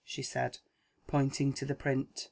she 0.03 0.23
said, 0.23 0.57
pointing 1.05 1.53
to 1.53 1.63
the 1.63 1.75
print. 1.75 2.19